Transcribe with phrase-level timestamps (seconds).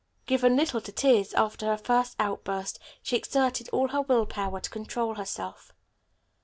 [0.25, 4.69] Given little to tears, after her first outburst she exerted all her will power to
[4.71, 5.73] control herself.